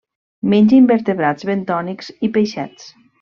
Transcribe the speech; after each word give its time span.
Menja 0.53 0.75
invertebrats 0.79 1.47
bentònics 1.51 2.09
i 2.29 2.35
peixets. 2.39 2.93